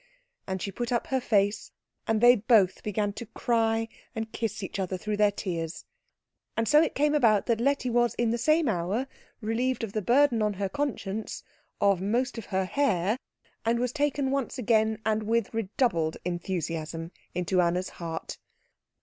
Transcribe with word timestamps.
And 0.47 0.63
she 0.63 0.71
put 0.71 0.91
up 0.91 1.05
her 1.13 1.21
face, 1.21 1.69
and 2.07 2.21
they 2.21 2.35
both 2.35 2.81
began 2.81 3.13
to 3.13 3.27
cry 3.27 3.87
and 4.15 4.31
kiss 4.31 4.63
each 4.63 4.79
other 4.79 4.97
through 4.97 5.17
their 5.17 5.29
tears. 5.29 5.85
And 6.57 6.67
so 6.67 6.81
it 6.81 6.95
came 6.95 7.13
about 7.13 7.45
that 7.45 7.61
Letty 7.61 7.91
was 7.91 8.15
in 8.15 8.31
the 8.31 8.39
same 8.39 8.67
hour 8.67 9.05
relieved 9.41 9.83
of 9.83 9.93
the 9.93 10.01
burden 10.01 10.41
on 10.41 10.53
her 10.53 10.69
conscience, 10.69 11.43
of 11.79 12.01
most 12.01 12.39
of 12.39 12.47
her 12.47 12.65
hair, 12.65 13.15
and 13.63 13.77
was 13.77 13.91
taken 13.91 14.31
once 14.31 14.57
again, 14.57 14.97
and 15.05 15.21
with 15.21 15.53
redoubled 15.53 16.17
enthusiasm, 16.25 17.11
into 17.35 17.61
Anna's 17.61 17.89
heart. 18.01 18.39